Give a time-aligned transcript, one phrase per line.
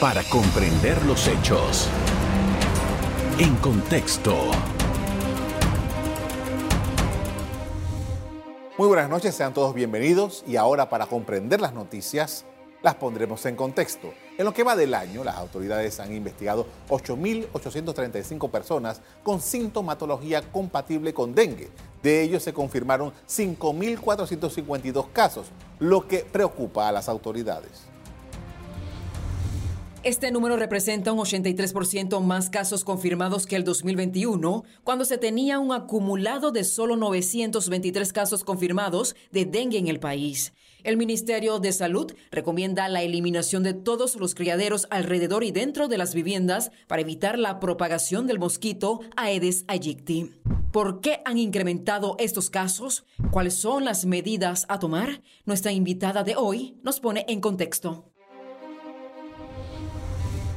[0.00, 1.88] para comprender los hechos.
[3.38, 4.34] En contexto.
[8.76, 12.44] Muy buenas noches, sean todos bienvenidos y ahora para comprender las noticias
[12.82, 14.12] las pondremos en contexto.
[14.36, 21.14] En lo que va del año, las autoridades han investigado 8.835 personas con sintomatología compatible
[21.14, 21.70] con dengue.
[22.02, 25.46] De ellos se confirmaron 5.452 casos,
[25.78, 27.93] lo que preocupa a las autoridades.
[30.04, 35.72] Este número representa un 83% más casos confirmados que el 2021, cuando se tenía un
[35.72, 40.52] acumulado de solo 923 casos confirmados de dengue en el país.
[40.82, 45.96] El Ministerio de Salud recomienda la eliminación de todos los criaderos alrededor y dentro de
[45.96, 50.32] las viviendas para evitar la propagación del mosquito Aedes aegypti.
[50.70, 53.06] ¿Por qué han incrementado estos casos?
[53.30, 55.22] ¿Cuáles son las medidas a tomar?
[55.46, 58.13] Nuestra invitada de hoy nos pone en contexto.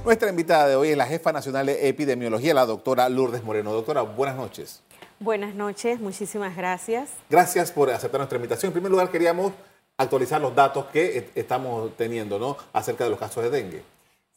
[0.08, 3.74] Nuestra invitada de hoy es la jefa nacional de epidemiología, la doctora Lourdes Moreno.
[3.74, 4.82] Doctora, buenas noches.
[5.20, 7.10] Buenas noches, muchísimas gracias.
[7.30, 8.70] Gracias por aceptar nuestra invitación.
[8.70, 9.52] En primer lugar, queríamos
[9.98, 12.56] actualizar los datos que estamos teniendo ¿no?
[12.72, 13.84] acerca de los casos de dengue.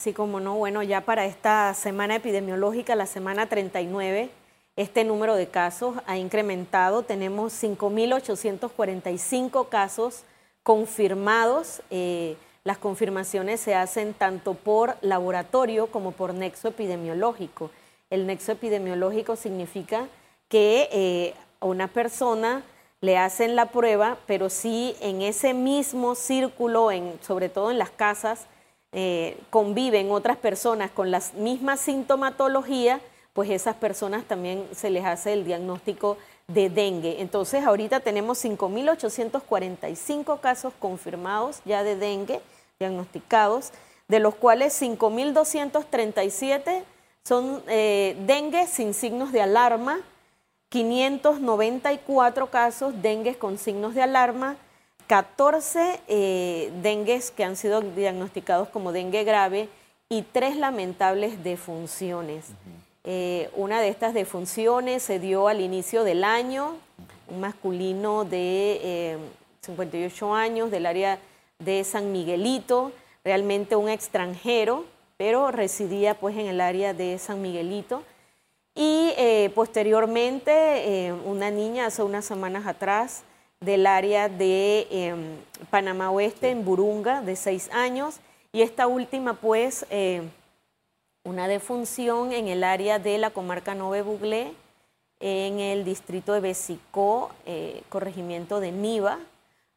[0.01, 4.31] Sí, como no, bueno, ya para esta semana epidemiológica, la semana 39,
[4.75, 7.05] este número de casos ha incrementado.
[7.05, 10.25] Tenemos 5.845 casos
[10.65, 11.81] confirmados.
[11.91, 12.37] Eh,
[12.71, 17.73] las confirmaciones se hacen tanto por laboratorio como por nexo epidemiológico.
[18.11, 20.07] El nexo epidemiológico significa
[20.49, 22.63] que eh, a una persona
[23.01, 27.91] le hacen la prueba, pero si en ese mismo círculo, en, sobre todo en las
[27.91, 28.47] casas,
[28.93, 33.01] eh, conviven otras personas con la misma sintomatología,
[33.33, 37.21] pues esas personas también se les hace el diagnóstico de dengue.
[37.21, 42.41] Entonces, ahorita tenemos 5.845 casos confirmados ya de dengue,
[42.81, 43.73] diagnosticados,
[44.09, 46.83] de los cuales 5.237
[47.25, 50.01] son eh, dengue sin signos de alarma,
[50.71, 54.57] 594 casos dengue con signos de alarma,
[55.09, 59.69] 14 eh, dengues que han sido diagnosticados como dengue grave
[60.09, 62.47] y tres lamentables defunciones.
[63.05, 66.77] Eh, una de estas defunciones se dio al inicio del año,
[67.29, 69.19] un masculino de
[69.61, 71.19] 58 eh, años del área
[71.61, 72.93] de San Miguelito,
[73.25, 74.85] realmente un extranjero,
[75.17, 78.03] pero residía pues en el área de San Miguelito.
[78.75, 83.23] Y eh, posteriormente una niña hace unas semanas atrás
[83.61, 85.37] del área de em,
[85.71, 88.21] Panamá Oeste, en Burunga, de seis años.
[88.53, 89.85] Y esta última pues
[91.25, 94.53] una defunción en el área de la comarca Nove Buglé,
[95.21, 99.19] en el distrito de Besicó, eh, corregimiento de Niva,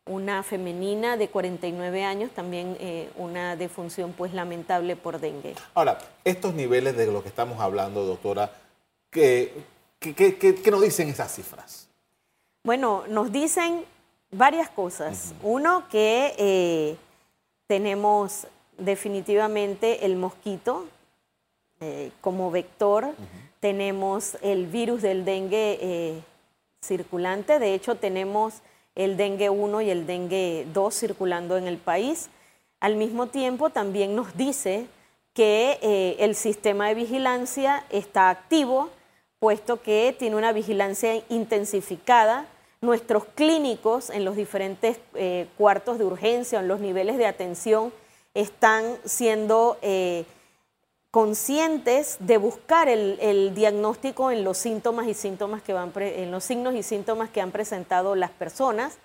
[0.05, 5.55] una femenina de 49 años, también eh, una defunción pues lamentable por dengue.
[5.73, 8.51] Ahora, estos niveles de los que estamos hablando, doctora,
[9.09, 9.53] ¿qué,
[10.69, 11.87] nos dicen esas cifras?
[12.63, 13.85] Bueno, nos dicen
[14.31, 15.33] varias cosas.
[15.41, 16.97] Uno, que eh,
[17.67, 18.47] tenemos
[18.77, 20.85] definitivamente el mosquito,
[21.79, 23.13] eh, como vector.
[23.61, 26.21] Tenemos el virus del dengue
[26.81, 28.61] circulante, de hecho tenemos
[28.95, 32.29] el dengue 1 y el dengue 2 circulando en el país.
[32.79, 34.87] Al mismo tiempo también nos dice
[35.33, 38.89] que eh, el sistema de vigilancia está activo,
[39.39, 42.45] puesto que tiene una vigilancia intensificada.
[42.81, 44.99] Nuestros clínicos en los diferentes
[45.57, 47.93] cuartos de urgencia, en los niveles de atención,
[48.33, 49.77] están siendo
[51.13, 56.73] conscientes de buscar el, diagnóstico en los síntomas y síntomas que van en los signos
[56.73, 58.97] y síntomas que han presentado las personas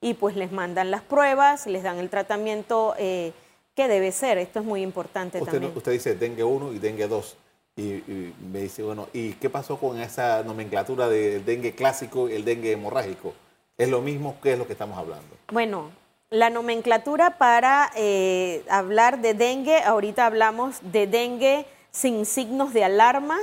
[0.00, 3.32] y pues les mandan las pruebas, les dan el tratamiento eh,
[3.74, 4.38] que debe ser.
[4.38, 5.72] Esto es muy importante usted, también.
[5.76, 7.36] Usted dice dengue 1 y dengue 2.
[7.78, 12.44] Y, me dice, bueno, ¿y qué pasó con esa nomenclatura del dengue clásico y el
[12.44, 13.34] dengue hemorrágico?
[13.76, 14.36] ¿Es lo mismo?
[14.40, 15.34] que es lo que estamos hablando?
[15.50, 15.90] Bueno,
[16.30, 23.38] la nomenclatura para eh, hablar de dengue, ahorita hablamos de dengue sin signos de alarma,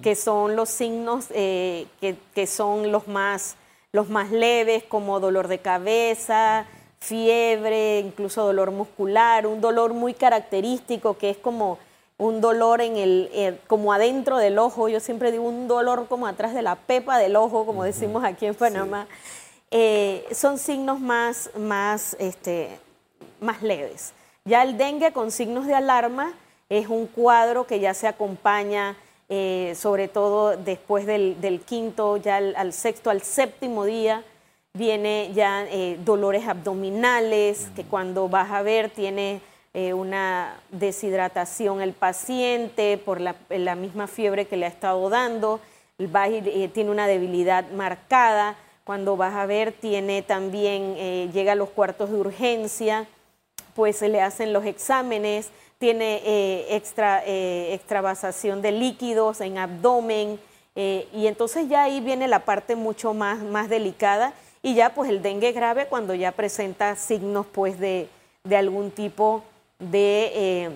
[0.00, 3.56] que son los signos eh, que, son los más,
[3.92, 6.66] los más leves, como dolor de cabeza,
[7.00, 11.78] fiebre, incluso dolor muscular, un dolor muy característico que es como
[12.18, 16.26] un dolor en el, eh, como adentro del ojo, yo siempre digo un dolor como
[16.26, 19.06] atrás de la pepa del ojo, como decimos aquí en Panamá.
[19.72, 22.78] Eh, son signos más, más, este,
[23.40, 24.12] más leves.
[24.44, 26.34] Ya el dengue con signos de alarma
[26.68, 28.96] es un cuadro que ya se acompaña,
[29.28, 34.24] eh, sobre todo después del, quinto, ya al, sexto, al séptimo día,
[34.74, 39.40] viene ya eh, dolores abdominales, que cuando vas a ver tiene
[39.74, 45.60] eh, una deshidratación el paciente por la, misma fiebre que le ha estado dando,
[45.96, 52.10] tiene una debilidad marcada, cuando vas a ver tiene también, eh, llega a los cuartos
[52.10, 53.06] de urgencia,
[53.74, 60.38] pues se le hacen los exámenes, tiene extra, extravasación de líquidos en abdomen,
[60.76, 64.32] y entonces ya ahí viene la parte mucho más, más delicada
[64.62, 68.08] y ya pues el dengue grave cuando ya presenta signos pues de,
[68.44, 69.42] de algún tipo
[69.78, 70.70] de eh,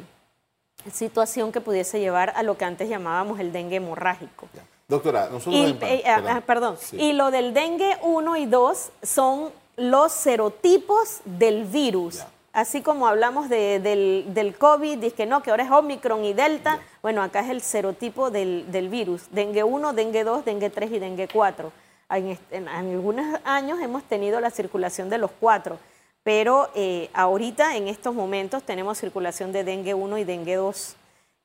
[0.92, 4.48] situación que pudiese llevar a lo que antes llamábamos el dengue hemorrágico.
[4.88, 5.54] Doctora, nosotros...
[5.54, 11.64] Y, eh, ah, perdón, y lo del dengue 1 y 2 son los serotipos del
[11.64, 12.22] virus.
[12.52, 16.80] Así como hablamos del, del, COVID, dice que no, que ahora es Omicron y Delta,
[17.02, 19.24] bueno, acá es el serotipo del, del, virus.
[19.30, 21.72] Dengue 1, dengue 2, dengue 3 y dengue 4.
[22.10, 25.78] En, en, algunos años hemos tenido la circulación de los cuatro
[26.26, 30.96] pero eh, ahorita en estos momentos tenemos circulación de dengue 1 y dengue 2,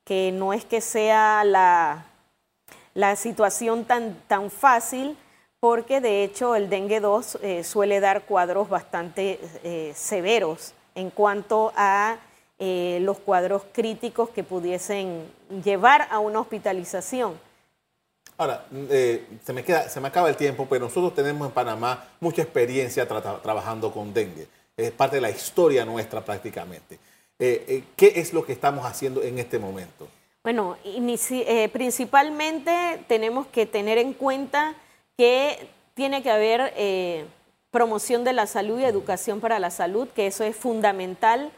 [0.03, 2.07] que no es que sea la,
[2.93, 5.17] la situación tan, tan fácil,
[5.59, 11.71] porque de hecho el dengue 2 eh, suele dar cuadros bastante eh, severos en cuanto
[11.75, 12.17] a
[12.63, 15.25] los cuadros críticos que pudiesen
[15.63, 17.33] llevar a una hospitalización.
[18.37, 22.43] Ahora, se, me queda, se me acaba el tiempo, pero nosotros tenemos en Panamá mucha
[22.43, 24.47] experiencia trabajando con dengue
[24.77, 26.99] es parte de la historia nuestra prácticamente.
[27.39, 30.07] Eh, eh, ¿Qué es lo que estamos haciendo en este momento?
[30.43, 34.75] Bueno, eh, principalmente tenemos que tener en cuenta
[35.17, 37.27] que tiene que haber
[37.69, 41.51] promoción de la salud y educación para la salud, que eso es fundamental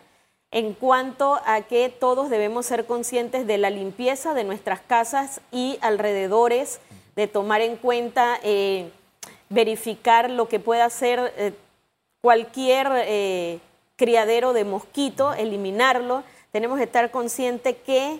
[0.51, 5.77] en cuanto a que todos debemos ser conscientes de la limpieza de nuestras casas y
[5.81, 6.79] alrededores,
[7.15, 8.39] de tomar en cuenta,
[9.49, 11.55] verificar lo que pueda ser
[12.23, 13.59] cualquier eh,
[13.97, 16.23] criadero de mosquito, eliminarlo.
[16.53, 18.17] Tenemos que estar conscientes que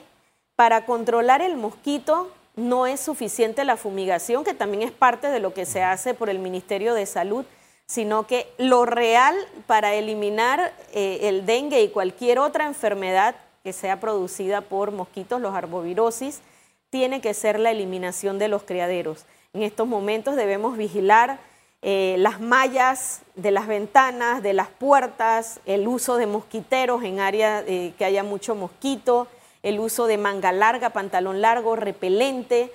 [0.55, 5.53] para controlar el mosquito no es suficiente la fumigación, que también es parte de lo
[5.53, 7.45] que se hace por el Ministerio de Salud,
[7.85, 9.35] sino que lo real
[9.67, 15.55] para eliminar eh, el dengue y cualquier otra enfermedad que sea producida por mosquitos, los
[15.55, 16.41] arbovirosis,
[16.89, 19.25] tiene que ser la eliminación de los criaderos.
[19.53, 21.39] En estos momentos debemos vigilar
[21.81, 27.63] eh, las mallas de las ventanas, de las puertas, el uso de mosquiteros en áreas
[27.67, 29.27] eh, que haya mucho mosquito,
[29.63, 32.71] el uso de manga larga, pantalón largo, repelente.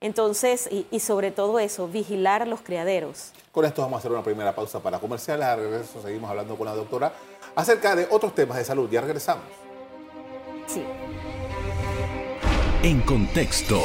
[0.00, 3.32] Entonces, y, sobre todo eso, vigilar los criaderos.
[3.52, 5.46] Con esto vamos a hacer una primera pausa para comerciales.
[5.46, 7.12] A regreso seguimos hablando con la doctora
[7.54, 8.90] acerca de otros temas de salud.
[8.90, 9.44] Ya regresamos.
[10.66, 10.82] Sí.
[12.82, 13.80] En contexto.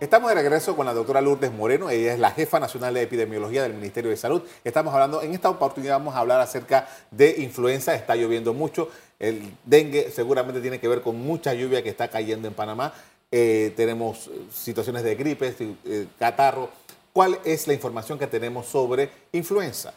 [0.00, 3.64] Estamos de regreso con la doctora Lourdes Moreno, ella es la jefa nacional de epidemiología
[3.64, 4.40] del Ministerio de Salud.
[4.64, 8.88] Estamos hablando, en esta oportunidad vamos a hablar acerca de influenza, está lloviendo mucho,
[9.18, 12.94] el dengue seguramente tiene que ver con mucha lluvia que está cayendo en Panamá,
[13.30, 15.54] eh, tenemos situaciones de gripe,
[15.84, 16.70] eh, catarro.
[17.12, 19.92] ¿Cuál es la información que tenemos sobre influenza?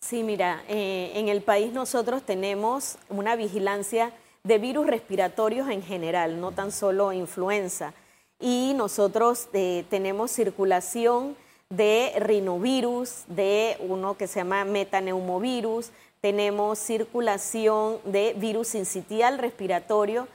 [0.00, 4.10] Sí, mira, eh, en el país nosotros tenemos una vigilancia
[4.42, 7.94] de virus respiratorios en general, no tan solo influenza
[8.40, 11.36] y nosotros eh, tenemos circulación
[11.70, 15.90] de rinovirus, de uno que se llama metaneumovirus,
[16.20, 20.26] tenemos circulación de virus sincitial respiratorio.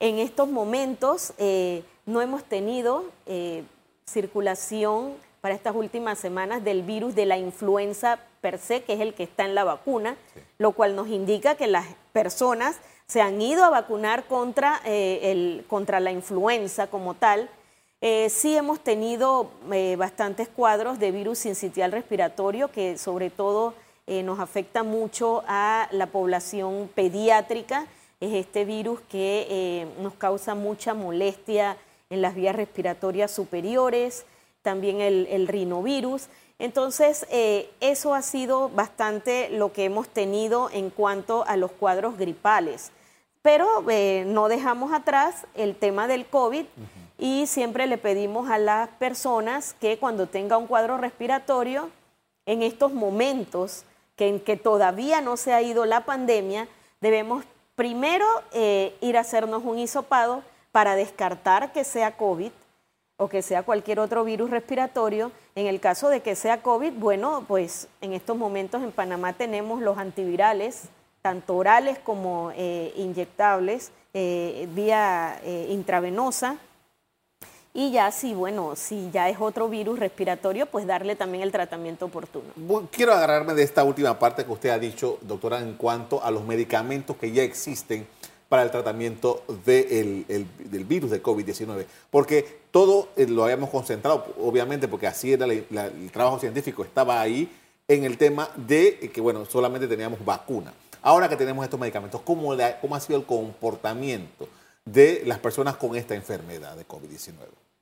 [0.00, 3.64] En estos momentos eh, no hemos tenido eh,
[4.06, 9.14] circulación para estas últimas semanas del virus de la influenza per se, que es el
[9.14, 10.16] que está en la vacuna,
[10.58, 15.64] lo cual nos indica que las personas se han ido a vacunar contra, eh, el,
[15.68, 17.48] contra la influenza como tal.
[18.00, 23.74] Eh, sí hemos tenido eh, bastantes cuadros de virus sincitial respiratorio que sobre todo
[24.24, 27.86] nos afecta mucho a la población pediátrica.
[28.20, 31.78] Es este virus que nos causa mucha molestia
[32.10, 34.26] en las vías respiratorias superiores,
[34.60, 36.28] también el, el rinovirus.
[36.62, 37.26] Entonces,
[37.80, 42.92] eso ha sido bastante lo que hemos tenido en cuanto a los cuadros gripales.
[43.42, 46.64] Pero eh, no dejamos atrás el tema del COVID
[47.18, 51.90] y siempre le pedimos a las personas que cuando tenga un cuadro respiratorio,
[52.46, 56.68] en estos momentos que en que todavía no se ha ido la pandemia,
[57.00, 62.52] debemos primero eh, ir a hacernos un hisopado para descartar que sea COVID
[63.22, 65.32] o que sea cualquier otro virus respiratorio.
[65.54, 69.80] En el caso de que sea COVID, bueno, pues en estos momentos en Panamá tenemos
[69.80, 70.88] los antivirales
[71.22, 76.56] tanto orales como eh, inyectables, eh, vía eh, intravenosa.
[77.72, 82.06] y ya si, bueno, si ya es otro virus respiratorio, pues darle también el tratamiento
[82.06, 82.44] oportuno.
[82.90, 86.44] quiero agarrarme de esta última parte que usted ha dicho, doctora, en cuanto a los
[86.44, 88.06] medicamentos que ya existen
[88.52, 95.06] para el tratamiento del virus de COVID-19, porque todo eh, lo habíamos concentrado, obviamente, porque
[95.06, 97.50] así era el trabajo científico, estaba ahí
[97.88, 100.74] en el tema de que, bueno, solamente teníamos vacuna.
[101.00, 104.46] Ahora que tenemos estos medicamentos, ¿cómo, cómo ha sido el comportamiento
[104.84, 107.32] de las personas con esta enfermedad de COVID-19?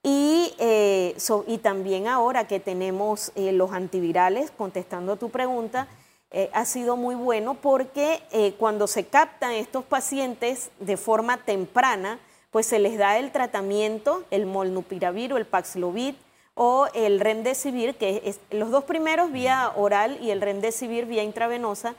[0.02, 1.16] Y, eh,
[1.48, 5.88] y también ahora que tenemos los antivirales, contestando a tu pregunta,
[6.32, 12.18] eh, ha sido muy bueno porque eh, cuando se captan estos pacientes de forma temprana,
[12.50, 16.16] pues se les da el tratamiento, el molnupiravir o el Paxlovid
[16.56, 21.94] o el remdesivir, que es los dos primeros vía oral y el remdesivir vía intravenosa.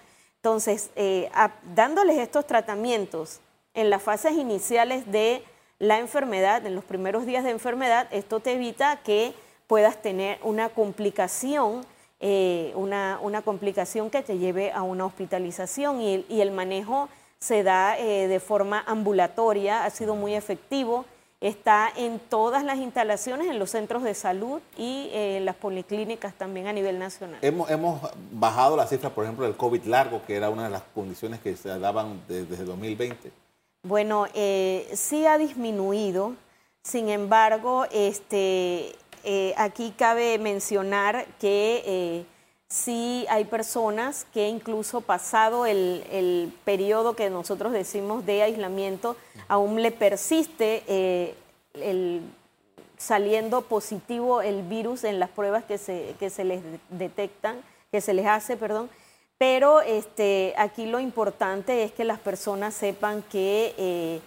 [0.44, 1.30] Entonces, eh,
[1.74, 3.40] dándoles estos tratamientos
[3.72, 5.42] en las fases iniciales de
[5.78, 9.32] la enfermedad, en los primeros días de enfermedad, esto te evita que
[9.66, 11.86] puedas tener una complicación
[12.20, 17.08] eh, una, una, complicación que te lleve a una hospitalización y, el manejo
[17.38, 21.06] se da eh, de forma ambulatoria, ha sido muy efectivo,
[21.40, 26.34] está en todas las instalaciones, en los centros de salud y en eh, las policlínicas
[26.34, 27.38] también a nivel nacional.
[27.42, 28.00] Hemos, hemos
[28.32, 31.56] bajado la cifra, por ejemplo, del COVID largo, que era una de las condiciones que
[31.56, 33.30] se daban desde 2020.
[33.82, 36.34] Bueno, sí ha disminuido,
[36.82, 38.94] sin embargo, este,
[39.26, 42.26] eh, aquí cabe mencionar que eh,
[42.74, 49.16] sí hay personas que incluso pasado el, periodo que nosotros decimos de aislamiento,
[49.46, 51.34] aún le persiste eh,
[51.74, 52.22] el,
[52.96, 57.62] saliendo positivo el virus en las pruebas que se, que se les detectan,
[57.92, 58.90] que se les hace, perdón.
[59.38, 64.20] Pero este, aquí lo importante es que las personas sepan que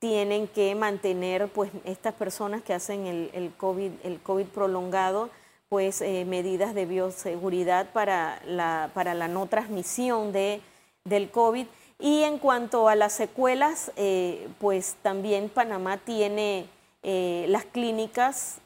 [0.00, 5.30] tienen que mantener, pues, estas personas que hacen el, COVID, el COVID prolongado,
[5.70, 10.60] pues, eh, medidas de bioseguridad para la, para la no transmisión de,
[11.04, 11.64] del COVID.
[12.00, 16.66] Y en cuanto a las secuelas, eh, pues también Panamá tiene
[17.04, 18.56] eh, las clínicas,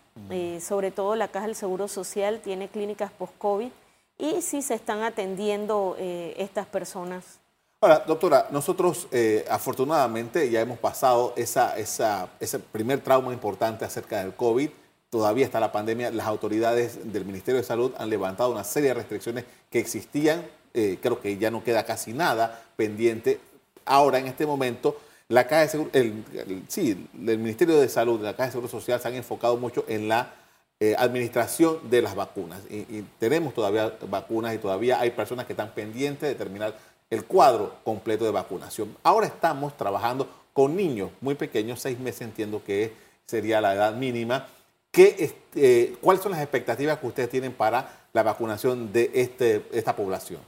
[0.61, 3.69] sobre todo la Caja del Seguro Social tiene clínicas post-COVID
[4.17, 7.41] y sí se están atendiendo estas personas.
[7.81, 9.09] Ahora, doctora, nosotros
[9.51, 14.71] afortunadamente ya hemos pasado esa, ese primer trauma importante acerca del COVID.
[15.15, 16.11] Todavía está la pandemia.
[16.11, 20.45] Las autoridades del Ministerio de Salud han levantado una serie de restricciones que existían.
[20.75, 23.39] Eh, creo que ya no queda casi nada pendiente.
[23.85, 26.25] Ahora, en este momento, la Caja de Seguro, el,
[26.67, 30.35] sí, Ministerio de Salud, la Caja de Seguro Social se han enfocado mucho en la
[30.81, 32.63] eh, administración de las vacunas.
[32.69, 36.77] Y, y, tenemos todavía vacunas y todavía hay personas que están pendientes de terminar
[37.09, 38.97] el cuadro completo de vacunación.
[39.05, 42.93] Ahora estamos trabajando con niños muy pequeños, seis meses entiendo que
[43.27, 44.49] sería la edad mínima.
[44.95, 49.97] ¿Qué, eh, ¿Cuáles son las expectativas que ustedes tienen para la vacunación de este, esta
[49.97, 50.41] población?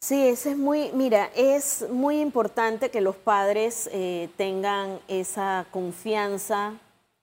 [0.00, 6.72] Sí, eso es muy, mira, es muy importante que los padres eh, tengan esa confianza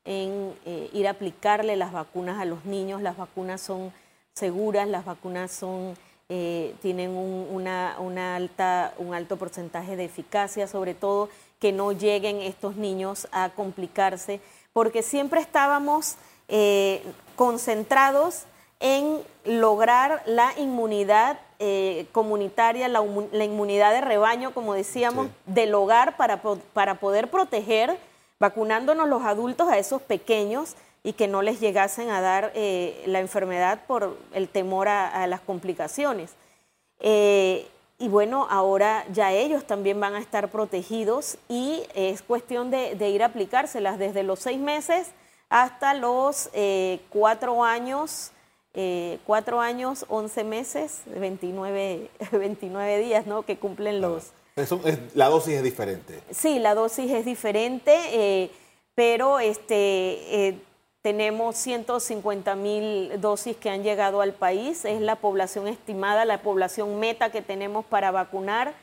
[0.05, 3.01] en eh, ir a aplicarle las vacunas a los niños.
[3.01, 3.91] Las vacunas son
[4.33, 5.95] seguras, las vacunas son
[6.29, 12.41] eh, tienen un, una, alta, un alto porcentaje de eficacia, sobre todo que no lleguen
[12.41, 14.41] estos niños a complicarse,
[14.73, 16.15] porque siempre estábamos
[16.47, 17.03] eh,
[17.35, 18.45] concentrados
[18.79, 23.01] en lograr la inmunidad eh, comunitaria, la,
[23.43, 26.41] inmunidad de rebaño, como decíamos, del hogar para,
[26.73, 27.97] para poder proteger,
[28.39, 33.19] vacunándonos los adultos a esos pequeños y que no les llegasen a dar eh, la
[33.19, 36.33] enfermedad por el temor a, las complicaciones.
[36.99, 37.65] Eh,
[37.97, 43.23] y bueno, ahora ya ellos también van a estar protegidos y es cuestión de, ir
[43.23, 45.07] a aplicárselas desde los seis meses
[45.49, 48.31] hasta los eh, cuatro años,
[48.73, 53.43] eh, cuatro años, once meses, 29, 29 días, ¿no?
[53.43, 54.33] Que cumplen los...
[55.13, 56.21] la dosis es diferente.
[56.31, 58.51] Sí, la dosis es diferente, eh,
[58.95, 60.59] pero este,
[61.01, 66.99] tenemos 150 mil dosis que han llegado al país, es la población estimada, la población
[66.99, 68.73] meta que tenemos para vacunar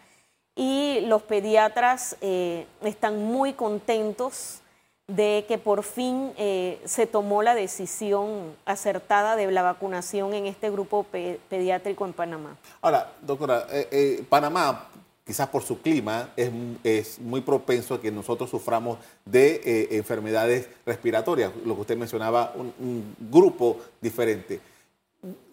[0.56, 4.60] y los pediatras eh, están muy contentos
[5.06, 10.70] de que por fin eh, se tomó la decisión acertada de la vacunación en este
[10.70, 11.04] grupo
[11.48, 12.56] pediátrico en Panamá.
[12.80, 14.88] Ahora, doctora, eh, Panamá
[15.24, 21.50] quizás por su clima, es, muy propenso a que nosotros suframos de eh, enfermedades respiratorias,
[21.64, 24.60] lo que usted mencionaba, un, grupo diferente.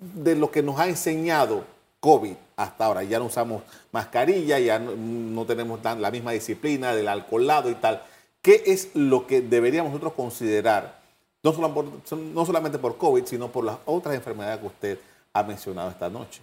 [0.01, 1.63] De lo que nos ha enseñado
[2.01, 7.69] COVID hasta ahora, ya no usamos mascarilla, ya no, tenemos la misma disciplina del alcoholado
[7.69, 8.03] y tal.
[8.41, 10.99] ¿Qué es lo que deberíamos nosotros considerar,
[11.43, 14.99] no, no solamente por COVID, sino por las otras enfermedades que usted
[15.33, 16.41] ha mencionado esta noche?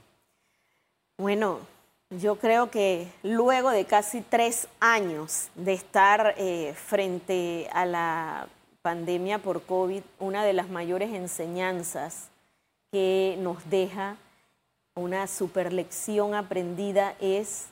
[1.16, 1.58] Bueno,
[2.10, 8.48] yo creo que luego de casi tres años de estar eh, frente a la
[8.82, 12.28] pandemia por COVID, una de las mayores enseñanzas
[12.92, 14.16] que nos deja
[14.94, 17.66] una super lección aprendida es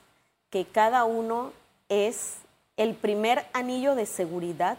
[0.51, 1.53] que cada uno
[1.89, 2.35] es
[2.77, 4.79] el primer anillo de seguridad,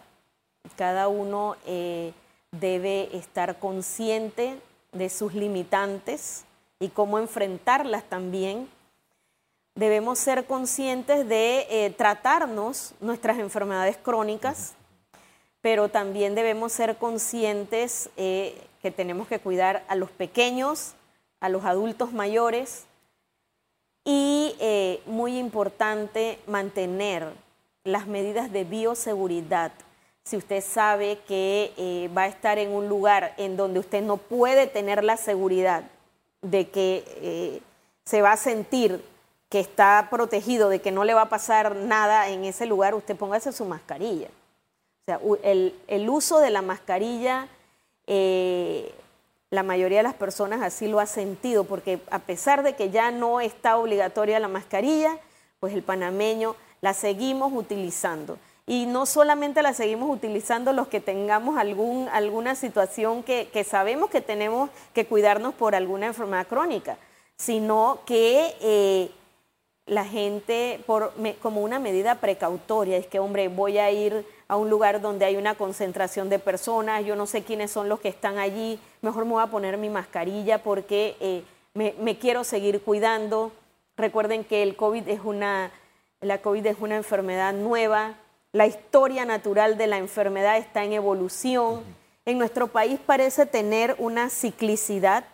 [0.75, 2.13] cada uno eh,
[2.51, 4.60] debe estar consciente
[4.92, 6.46] de sus limitantes
[6.80, 8.70] y cómo enfrentarlas también.
[9.75, 14.74] Debemos ser conscientes de eh, tratarnos nuestras enfermedades crónicas,
[15.62, 20.94] pero también debemos ser conscientes eh, que tenemos que cuidar a los pequeños,
[21.39, 22.86] a los adultos mayores
[24.06, 24.56] y
[25.06, 27.34] muy importante mantener
[27.88, 29.72] las medidas de bioseguridad.
[30.24, 34.67] Si usted sabe que va a estar en un lugar en donde usted no puede
[34.67, 35.84] tener la seguridad
[36.41, 37.62] de que
[38.03, 39.03] se va a sentir
[39.50, 43.16] que está protegido, de que no le va a pasar nada en ese lugar, usted
[43.16, 44.27] póngase su mascarilla.
[44.27, 47.48] O sea, el, uso de la mascarilla,
[48.07, 48.94] eh,
[49.50, 53.11] la mayoría de las personas así lo ha sentido, porque a pesar de que ya
[53.11, 55.18] no está obligatoria la mascarilla,
[55.61, 58.37] pues el panameño la seguimos utilizando.
[58.66, 64.22] Y no solamente la seguimos utilizando los que tengamos algún, alguna situación que, sabemos que
[64.22, 66.98] tenemos que cuidarnos por alguna enfermedad crónica,
[67.37, 69.09] sino que eh,
[69.85, 74.70] la gente por, como una medida precautoria, es que, hombre, voy a ir a un
[74.70, 78.37] lugar donde hay una concentración de personas, yo no sé quiénes son los que están
[78.37, 83.51] allí, mejor me voy a poner mi mascarilla porque eh, me, quiero seguir cuidando.
[83.96, 85.72] Recuerden que el COVID es una,
[86.22, 88.16] la COVID es una enfermedad nueva,
[88.53, 91.84] la historia natural de la enfermedad está en evolución.
[92.25, 95.25] En nuestro país parece tener una ciclicidad.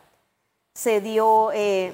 [0.74, 1.94] Se dio eh,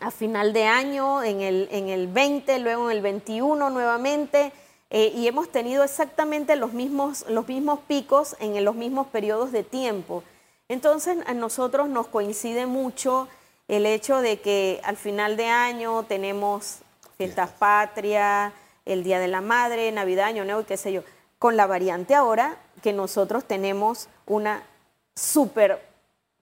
[0.00, 4.52] a final de año, en el, en el 20, luego en el 21 nuevamente,
[4.90, 9.62] eh, y hemos tenido exactamente los mismos, los mismos picos en los mismos periodos de
[9.62, 10.22] tiempo.
[10.68, 13.28] Entonces a nosotros nos coincide mucho
[13.68, 16.80] el hecho de que al final de año tenemos
[17.18, 18.52] fiestas patrias,
[18.84, 21.02] el Día de la Madre, Navidad, Año Nuevo y qué sé yo.
[21.40, 24.62] Con la variante ahora que nosotros tenemos una
[25.16, 25.84] super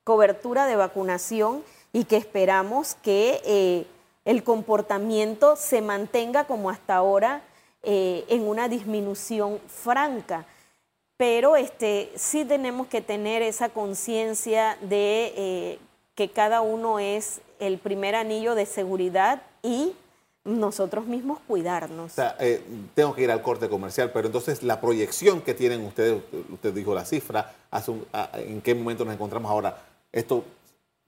[0.04, 3.86] cobertura de vacunación y que esperamos que eh,
[4.26, 7.40] el comportamiento se mantenga como hasta ahora
[7.82, 10.44] eh, en una disminución franca.
[11.16, 15.78] Pero este, sí tenemos que tener esa conciencia de eh,
[16.14, 19.94] que cada uno es el primer anillo de seguridad y
[20.46, 22.12] nosotros mismos cuidarnos.
[22.12, 22.36] O sea,
[22.94, 26.94] tengo que ir al corte comercial, pero entonces la proyección que tienen ustedes, usted dijo
[26.94, 27.54] la cifra,
[28.34, 29.82] ¿en qué momento nos encontramos ahora?
[30.12, 30.44] Esto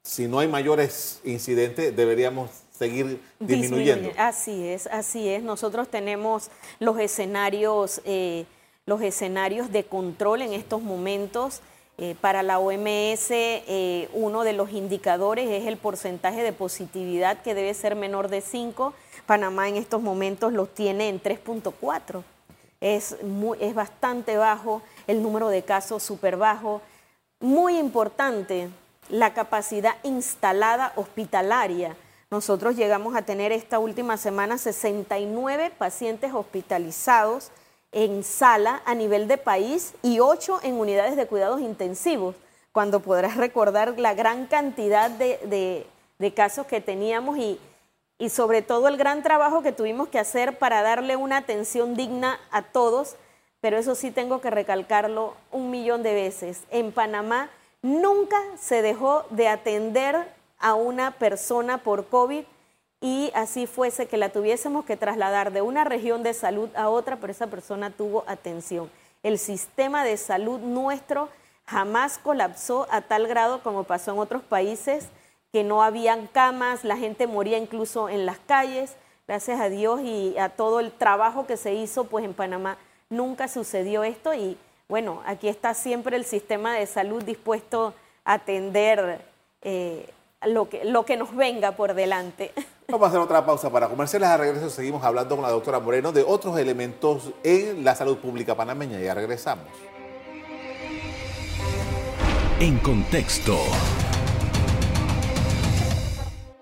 [0.09, 4.11] si no hay mayores incidentes, deberíamos seguir disminuyendo.
[4.17, 5.43] Así es, así es.
[5.43, 8.47] Nosotros tenemos los escenarios, eh,
[8.87, 11.61] los escenarios de control en estos momentos.
[11.99, 17.55] Eh, para la OMS, eh, uno de los indicadores es el porcentaje de positividad que
[17.55, 18.95] debe ser menor de 5.
[19.29, 22.23] Panamá en estos momentos los tiene en 3.4.
[22.81, 23.15] Es,
[23.61, 26.81] es bastante bajo, el número de casos súper bajo.
[27.39, 28.71] Muy importante,
[29.11, 31.95] la capacidad instalada hospitalaria.
[32.31, 37.51] Nosotros llegamos a tener esta última semana 69 pacientes hospitalizados
[37.93, 42.35] en sala a nivel de país y 8 en unidades de cuidados intensivos,
[42.73, 45.87] cuando podrás recordar la gran cantidad de,
[46.35, 47.61] casos que teníamos y,
[48.19, 52.39] y sobre todo el gran trabajo que tuvimos que hacer para darle una atención digna
[52.51, 53.17] a todos,
[53.61, 56.63] pero eso sí tengo que recalcarlo un millón de veces.
[56.71, 57.49] En Panamá
[57.83, 60.17] nunca se dejó de atender
[60.59, 62.45] a una persona por COVID
[63.01, 67.17] y así fuese que la tuviésemos que trasladar de una región de salud a otra,
[67.17, 68.91] pero esa persona tuvo atención.
[69.23, 71.29] El sistema de salud nuestro
[71.67, 75.09] jamás colapsó a tal grado como pasó en otros países
[75.53, 78.97] que no habían camas, la gente moría incluso en las calles.
[79.27, 82.79] Gracias a Dios y a todo el trabajo que se hizo, pues en Panamá
[83.11, 84.57] nunca sucedió esto y
[84.89, 87.93] bueno, aquí está siempre el sistema de salud dispuesto
[88.25, 89.21] a atender
[89.61, 90.09] eh,
[90.47, 92.53] lo, que, lo que nos venga por delante.
[92.89, 94.31] Vamos a hacer otra pausa para comerciales.
[94.31, 98.55] A regreso seguimos hablando con la doctora Moreno de otros elementos en la salud pública
[98.55, 98.99] panameña.
[98.99, 99.67] Ya regresamos.
[102.61, 103.59] En contexto.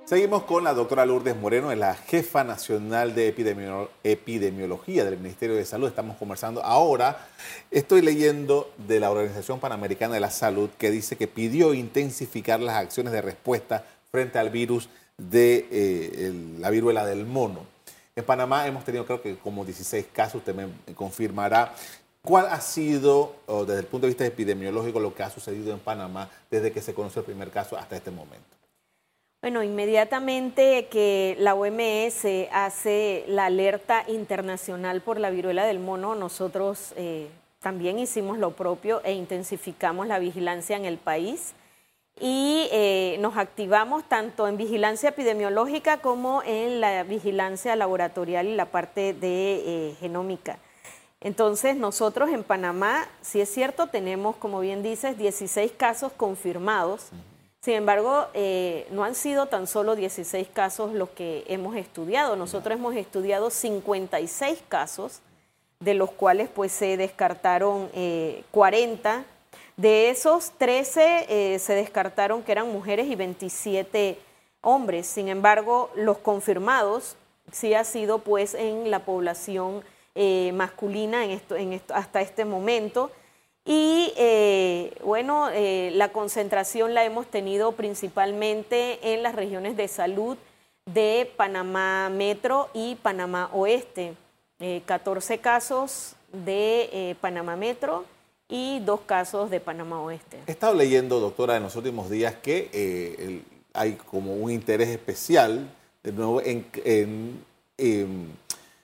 [0.06, 3.26] Seguimos con la doctora Lourdes Moreno, es la jefa nacional de
[4.04, 5.88] epidemiología del Ministerio de Salud.
[5.88, 7.26] Estamos conversando ahora.
[7.72, 12.76] Estoy leyendo de la Organización Panamericana de la Salud que dice que pidió intensificar las
[12.76, 14.88] acciones de respuesta frente al virus
[15.18, 17.66] de eh, la viruela del mono.
[18.14, 21.74] En Panamá hemos tenido creo que como 16 casos, usted me confirmará.
[22.22, 23.34] ¿Cuál ha sido,
[23.66, 26.94] desde el punto de vista epidemiológico, lo que ha sucedido en Panamá desde que se
[26.94, 28.55] conoció el primer caso hasta este momento?
[29.42, 36.92] Bueno, inmediatamente que la OMS hace la alerta internacional por la viruela del mono, nosotros
[36.96, 37.28] eh,
[37.60, 41.54] también hicimos lo propio e intensificamos la vigilancia en el país
[42.18, 48.66] y eh, nos activamos tanto en vigilancia epidemiológica como en la vigilancia laboratorial y la
[48.66, 50.58] parte de eh, genómica.
[51.20, 57.10] Entonces, nosotros en Panamá, si es cierto, tenemos, como bien dices, 16 casos confirmados.
[57.66, 62.36] Sin embargo, eh, no han sido tan solo 16 casos los que hemos estudiado.
[62.36, 65.18] Nosotros hemos estudiado 56 casos,
[65.80, 67.90] de los cuales pues se descartaron
[68.52, 69.18] 40.
[69.18, 69.24] Eh,
[69.76, 74.16] de esos, 13 eh, se descartaron que eran mujeres y 27
[74.60, 75.08] hombres.
[75.08, 77.16] Sin embargo, los confirmados
[77.50, 79.82] sí ha sido pues en la población
[80.54, 83.10] masculina en esto, en esto, hasta este momento.
[83.66, 90.36] Y eh, bueno, eh, la concentración la hemos tenido principalmente en las regiones de salud
[90.86, 94.14] de Panamá Metro y Panamá Oeste.
[94.86, 98.04] 14 eh, casos de Panamá Metro
[98.48, 100.38] y dos casos de Panamá Oeste.
[100.46, 103.42] He estado leyendo, doctora, en los últimos días que
[103.74, 105.68] hay como un interés especial
[106.04, 107.44] de nuevo en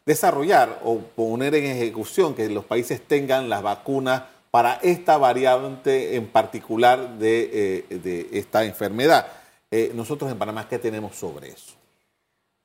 [0.05, 6.29] desarrollar o poner en ejecución que los países tengan las vacunas para esta variante en
[6.29, 9.27] particular de, eh, esta enfermedad.
[9.71, 11.73] Eh, nosotros en Panamá, ¿qué tenemos sobre eso?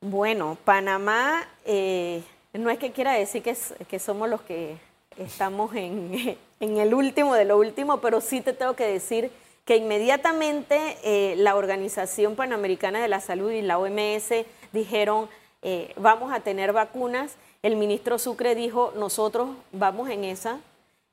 [0.02, 2.22] Bueno, Panamá eh,
[2.52, 4.76] no es que quiera decir que, somos los que
[5.18, 9.32] estamos en, el último de lo último, pero sí te tengo que decir
[9.64, 15.30] que inmediatamente la Organización Panamericana de la Salud y la OMS dijeron,
[15.96, 17.36] vamos a tener vacunas.
[17.64, 20.60] El ministro Sucre dijo, nosotros vamos en esa,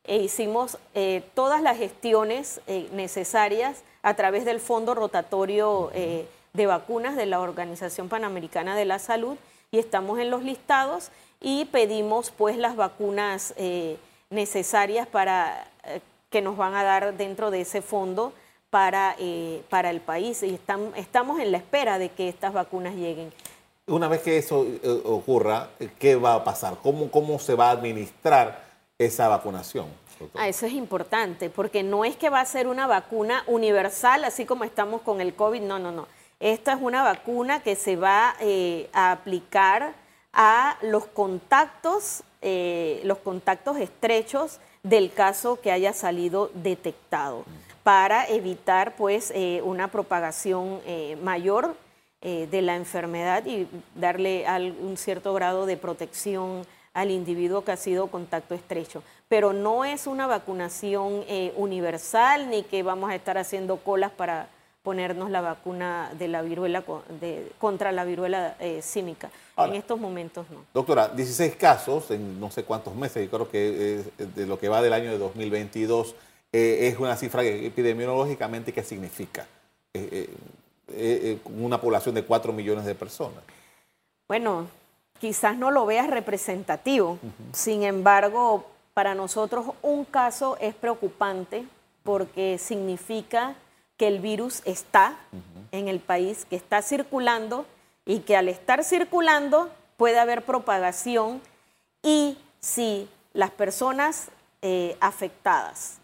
[0.04, 6.66] e hicimos eh, todas las gestiones eh, necesarias a través del Fondo Rotatorio eh, de
[6.66, 9.36] Vacunas de la Organización Panamericana de la Salud
[9.70, 13.54] y estamos en los listados y pedimos pues las vacunas
[14.30, 15.66] necesarias para
[16.30, 18.32] que nos van a dar dentro de ese fondo
[18.70, 19.16] para,
[19.68, 20.54] para el país y
[20.96, 23.32] estamos en la espera de que estas vacunas lleguen.
[23.88, 24.64] Una vez que eso
[25.04, 26.78] ocurra, ¿qué va a pasar?
[26.80, 29.86] ¿Cómo, cómo se va a administrar esa vacunación.
[30.34, 34.44] Ah, eso es importante, porque no es que va a ser una vacuna universal, así
[34.44, 36.06] como estamos con el COVID, no, no, no.
[36.38, 39.94] Esta es una vacuna que se va eh, a aplicar
[40.32, 47.44] a los contactos, eh, los contactos estrechos del caso que haya salido detectado,
[47.82, 50.80] para evitar pues eh, una propagación
[51.22, 51.76] mayor
[52.22, 54.46] de la enfermedad y darle
[54.80, 59.02] un cierto grado de protección al individuo que ha sido contacto estrecho.
[59.28, 64.48] Pero no es una vacunación eh, universal ni que vamos a estar haciendo colas para
[64.82, 66.84] ponernos la vacuna de la viruela
[67.58, 69.30] contra la viruela eh, símica.
[69.56, 70.58] en estos momentos no.
[70.74, 74.82] Doctora, 16 casos en no sé cuántos meses, y creo que de lo que va
[74.82, 76.14] del año de 2022
[76.52, 79.46] eh, es una cifra epidemiológicamente que significa
[81.46, 83.42] una población de 4 millones de personas.
[84.28, 84.66] Bueno,
[85.18, 87.18] quizás no lo veas representativo.
[87.52, 91.66] Sin embargo, para nosotros un caso es preocupante
[92.02, 93.54] porque significa
[93.96, 95.16] que el virus está
[95.72, 97.66] en el país, que está circulando
[98.04, 101.40] y que al estar circulando puede haber propagación
[102.02, 104.28] y si las personas
[104.62, 105.98] eh, afectadas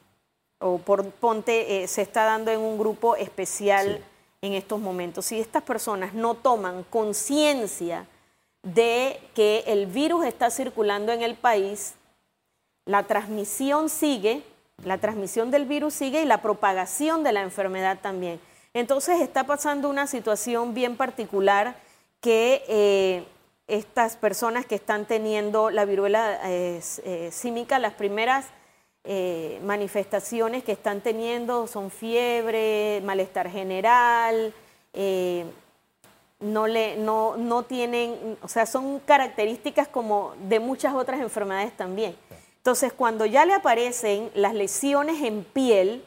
[0.59, 4.03] o por ponte eh, se está dando en un grupo especial
[4.43, 8.07] en estos momentos, si estas personas no toman conciencia
[8.63, 11.95] de que el virus está circulando en el país,
[12.85, 14.43] la transmisión sigue,
[14.85, 18.41] la transmisión del virus sigue y la propagación de la enfermedad también.
[18.75, 21.77] Entonces está pasando una situación bien particular
[22.21, 23.25] que eh,
[23.67, 28.47] estas personas que están teniendo la viruela eh, eh, las primeras
[29.65, 34.53] manifestaciones que están teniendo son fiebre, malestar general,
[36.41, 42.17] no, le, no, no tienen, o sea, son características como de muchas otras enfermedades también.
[42.57, 46.05] Entonces, cuando ya le aparecen las lesiones en piel,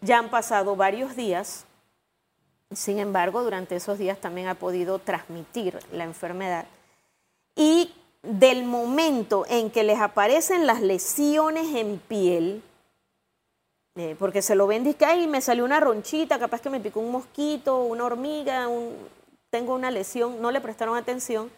[0.00, 1.64] ya han pasado varios días,
[2.72, 6.66] sin embargo, durante esos días también ha podido transmitir la enfermedad.
[7.54, 7.92] Y
[8.22, 12.62] del momento en que les aparecen las lesiones en piel,
[13.96, 17.00] eh, porque se lo ven, dice, ay, me salió una ronchita, capaz que me picó
[17.00, 18.68] un mosquito, una hormiga,
[19.54, 21.48] tengo una lesión, no le prestaron atención,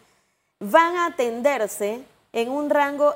[0.61, 2.03] van a atenderse
[2.35, 3.15] en un rango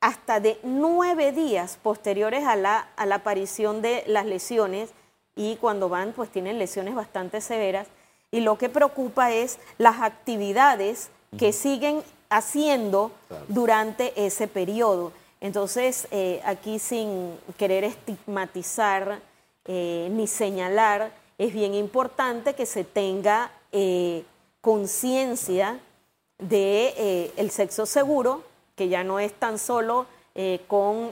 [0.00, 4.90] hasta de nueve días posteriores a la, a la aparición de las lesiones
[5.36, 7.86] y cuando van pues tienen lesiones bastante severas.
[8.32, 13.12] Y lo que preocupa es las actividades que siguen haciendo
[13.46, 15.12] durante ese periodo.
[15.40, 19.20] Entonces, eh, aquí sin querer estigmatizar
[19.64, 24.24] eh, ni señalar, es bien importante que se tenga eh,
[24.60, 25.80] conciencia
[26.38, 28.44] de el sexo seguro,
[28.76, 30.06] que ya no es tan solo
[30.68, 31.10] con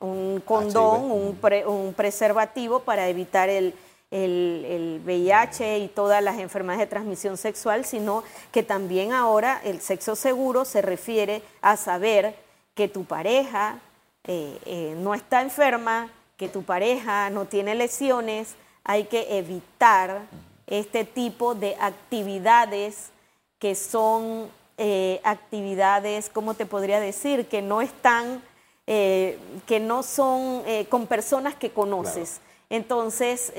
[0.00, 3.74] un condón, un, preservativo para evitar el,
[4.12, 10.14] el, VIH y todas las enfermedades de transmisión sexual, sino que también ahora el sexo
[10.14, 12.36] seguro se refiere a saber
[12.74, 13.78] que tu pareja
[14.24, 20.22] eh, eh, no está enferma, que tu pareja no tiene lesiones, hay que evitar
[20.72, 23.10] este tipo de actividades
[23.58, 28.42] que son eh, actividades, ¿cómo te podría decir?, que no están
[28.86, 32.40] eh, que no son eh, con personas que conoces.
[32.70, 33.52] Entonces,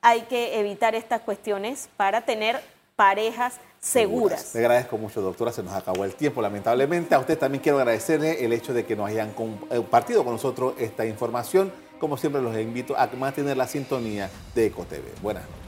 [0.00, 2.60] hay que evitar estas cuestiones para tener
[2.96, 4.54] parejas seguras.
[4.54, 5.52] Le agradezco mucho, doctora.
[5.52, 7.14] Se nos acabó el tiempo, lamentablemente.
[7.14, 11.04] A usted también quiero agradecerle el hecho de que nos hayan compartido con nosotros esta
[11.04, 11.70] información.
[12.00, 15.20] Como siempre, los invito a mantener la sintonía de EcoTV.
[15.20, 15.67] Buenas noches.